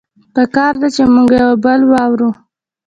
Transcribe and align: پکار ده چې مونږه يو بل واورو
پکار 0.35 0.73
ده 0.81 0.87
چې 0.95 1.03
مونږه 1.13 1.37
يو 1.43 1.53
بل 1.63 1.79
واورو 1.91 2.29